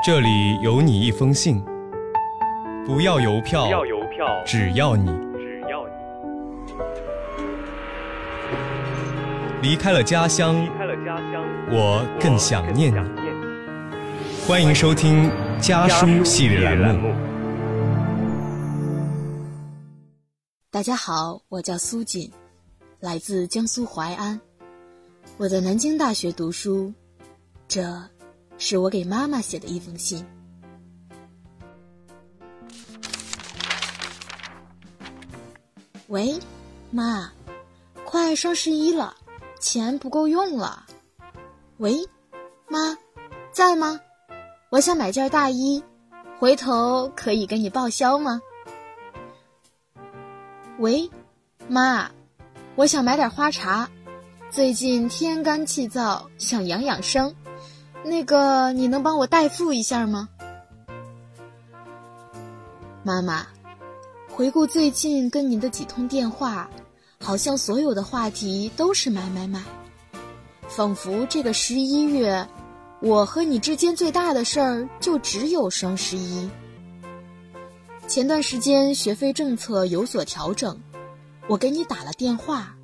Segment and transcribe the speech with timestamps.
[0.00, 1.60] 这里有你一封信，
[2.86, 5.06] 不要邮票，不要邮票，只要你
[5.36, 5.92] 只要你
[9.60, 12.96] 离开了家乡，离开了家乡，我更想念你。
[12.96, 14.46] 我更想念你。
[14.46, 15.28] 欢迎收听
[15.60, 17.12] 家书系列栏目。
[20.70, 22.30] 大家好，我叫苏锦，
[23.00, 24.40] 来自江苏淮安。
[25.38, 26.92] 我在南京大学读书，
[27.66, 27.82] 这
[28.58, 30.26] 是我给妈妈写的一封信。
[36.08, 36.38] 喂，
[36.90, 37.30] 妈，
[38.04, 39.14] 快双十一了，
[39.60, 40.84] 钱不够用了。
[41.76, 42.04] 喂，
[42.66, 42.96] 妈，
[43.52, 44.00] 在吗？
[44.70, 45.82] 我想买件大衣，
[46.38, 48.40] 回头可以给你报销吗？
[50.78, 51.08] 喂，
[51.68, 52.10] 妈，
[52.74, 53.88] 我想买点花茶，
[54.50, 57.34] 最近天干气燥，想养养生，
[58.08, 60.28] 那个你能帮我代付一下吗？
[63.04, 63.46] 妈妈，
[64.30, 66.68] 回顾最近跟您的几通电话，
[67.22, 69.62] 好像所有的话题都是买买买，
[70.68, 72.46] 仿佛这个十一月，
[73.00, 76.48] 我和你之间最大的事儿就只有双十一。
[78.06, 80.78] 前段时间学费政策有所调整，
[81.46, 82.74] 我给你打了电话，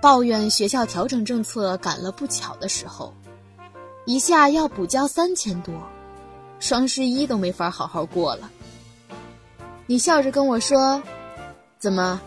[0.00, 3.12] 抱怨学校调整政策赶了不巧的时候，
[4.06, 5.74] 一下要补交三千多，
[6.60, 8.50] 双十一都没法好好过了。
[9.86, 11.02] 你笑着跟我说
[11.78, 12.20] ：“怎么，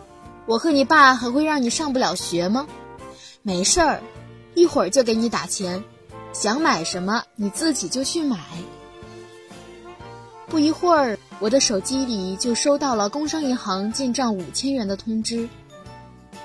[0.45, 2.67] 我和你爸还会让你上不了学吗？
[3.43, 4.01] 没事儿，
[4.55, 5.83] 一会儿就给你打钱，
[6.33, 8.37] 想买什么你自己就去买。”
[10.49, 15.47] 不一会儿，我的手机里就收到了工商银行进账五千元的通知。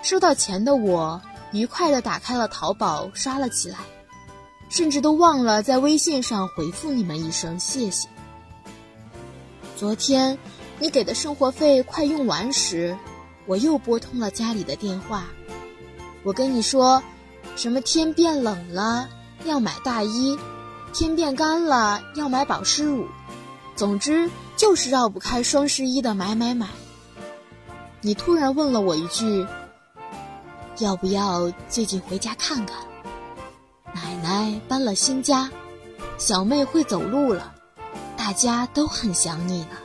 [0.03, 1.21] 收到钱的我，
[1.53, 3.79] 愉快地打开了淘宝，刷了起来，
[4.73, 8.09] 甚至都忘了在微信上回复你们一声谢谢。
[9.77, 10.39] 昨天，
[10.79, 12.97] 你给的生活费快用完时，
[13.45, 15.27] 我又拨通了家里的电话。
[16.23, 17.03] 我跟你说，
[17.55, 19.07] 什么天变冷了
[19.45, 20.39] 要买大衣，
[20.95, 23.07] 天变干了要买保湿乳。
[23.77, 26.67] 总之就是绕不开双十一的买买买。
[28.01, 29.47] 你突然问了我一句
[30.81, 32.79] ：“要不要最近回家看看？
[34.23, 35.51] 奶搬了新家，
[36.17, 37.55] 小妹会走路了，
[38.17, 39.77] 大家都很想你呢。”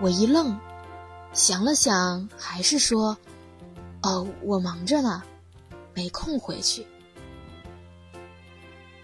[0.00, 0.58] 我一愣，
[1.32, 3.16] 想了想，还是说
[4.02, 5.22] ：“哦，我忙着呢，
[5.92, 6.86] 没空回去。”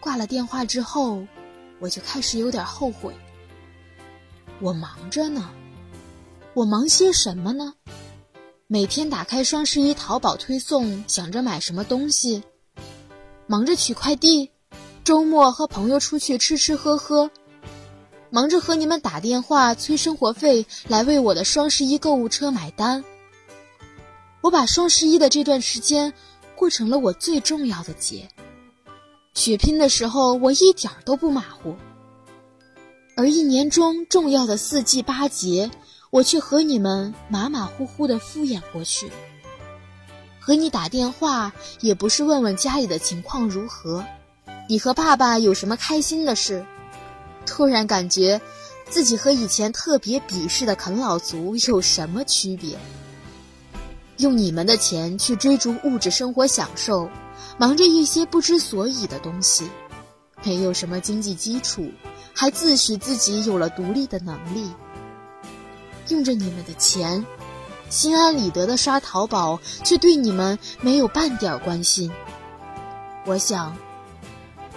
[0.01, 1.27] 挂了电话之后。
[1.83, 3.17] 我就开始有点后悔。
[4.61, 5.49] 我忙着呢，
[6.53, 7.73] 我忙些什么呢？
[8.67, 12.43] 每天打开双十一淘宝推送，想着买什么东西；
[13.51, 14.49] 忙着取快递，
[15.03, 17.29] 周末和朋友出去吃吃喝喝；
[18.31, 23.03] 忙着和你们打电话催生活费来为我的双十一购物车买单。
[24.41, 26.13] 我把双十一的这段时间
[26.55, 28.29] 过成了我最重要的节。
[29.35, 31.75] 血拼的时候，我一点都不马虎；
[33.17, 35.69] 而一年中重要的四季八节，
[36.11, 39.11] 我却和你们马马虎虎的敷衍过去。
[40.51, 44.05] 和你打电话也不是问问家里的情况如何，
[44.69, 46.67] 你和爸爸有什么开心的事。
[47.47, 48.41] 突然感觉，
[48.89, 52.77] 自己和以前特别鄙视的啃老族有什么区别？
[54.17, 57.09] 用你们的钱去追逐物质生活享受。
[57.57, 59.71] 忙着一些不知所以的东西，
[60.43, 61.93] 没有什么经济基础，
[62.35, 64.69] 还自诩自己有了独立的能力。
[66.09, 67.25] 用着你们的钱，
[67.91, 72.11] 心安理得的刷淘宝，却对你们没有半点关心。
[73.27, 73.77] 我想，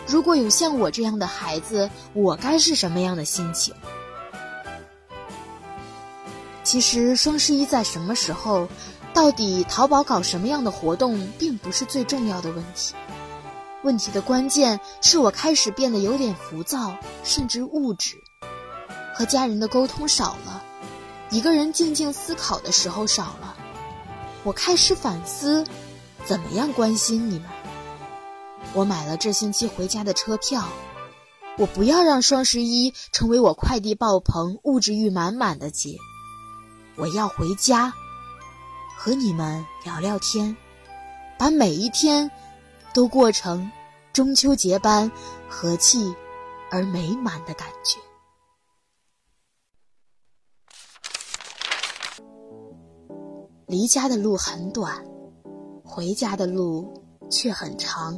[0.06, 3.74] 如果有像我这样的孩子，我该是什么样的心情？
[6.64, 8.68] 其实双十一在什么时候？
[9.14, 12.96] 到底淘宝搞什么样的活动，并不是最重要的问题。
[13.84, 18.16] 问题的关键是我开始变得有点浮躁，甚至物质，
[19.14, 20.64] 和家人的沟通少了，
[21.34, 23.58] 一个人静静思考的时候少了。
[24.44, 25.66] 我开始反思，
[26.26, 27.50] 怎么样关心你们。
[28.76, 30.64] 我买了这星期回家的车票，
[31.58, 35.98] 我不要让双十一成为我快递爆棚、物质欲满满的节。
[36.98, 37.92] 我要回家。
[38.96, 40.56] 和你们聊聊天，
[41.40, 42.30] 把每一天
[42.94, 43.72] 都过成
[44.14, 45.12] 中秋节般
[45.50, 46.14] 和气
[46.70, 48.00] 而美满的感觉。
[53.74, 55.04] 离家的路很短，
[55.84, 56.94] 回家的路
[57.32, 58.16] 却很长。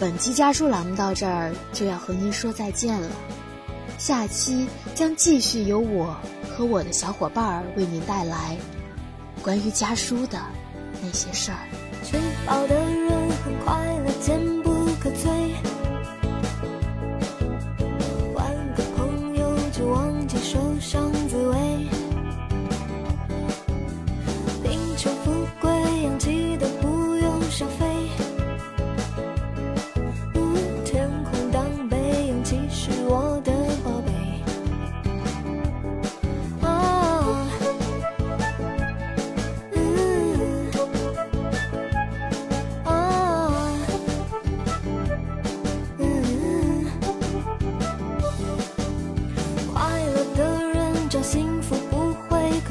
[0.00, 3.10] 本期家书栏目到这儿就要和您说再见了，
[3.98, 6.16] 下期将继续由我
[6.48, 8.56] 和我的小伙伴儿为您带来
[9.42, 10.40] 关于家书的
[11.02, 13.01] 那些事儿。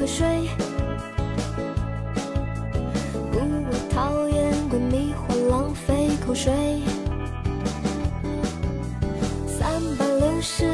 [0.02, 0.48] 会瞌睡。
[3.30, 6.52] 不，我讨厌闺蜜或浪费口水。
[9.46, 10.66] 三百六十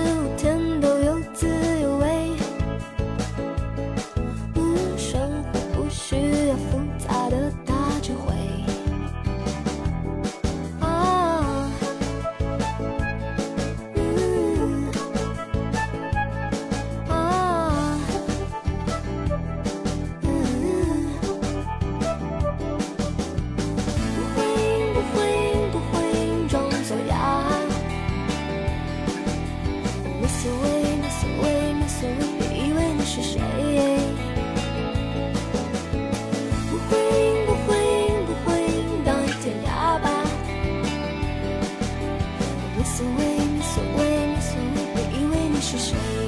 [42.97, 46.28] 所谓无所谓无所谓我以为你是谁。